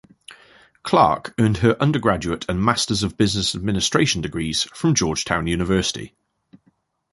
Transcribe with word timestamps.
Clark 0.81 1.35
earned 1.37 1.57
her 1.57 1.79
undergraduate 1.79 2.43
and 2.49 2.59
Masters 2.59 3.03
of 3.03 3.17
Business 3.17 3.53
Administration 3.53 4.19
degrees 4.21 4.63
from 4.73 4.95
Georgetown 4.95 5.45
University. 5.45 6.15